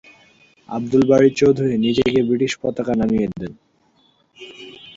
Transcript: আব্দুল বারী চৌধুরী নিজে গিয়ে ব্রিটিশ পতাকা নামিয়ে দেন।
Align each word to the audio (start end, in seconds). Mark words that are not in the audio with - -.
আব্দুল 0.69 1.03
বারী 1.09 1.29
চৌধুরী 1.39 1.75
নিজে 1.77 2.03
গিয়ে 2.07 2.27
ব্রিটিশ 2.27 2.53
পতাকা 2.61 2.93
নামিয়ে 2.99 3.27
দেন। 3.31 3.53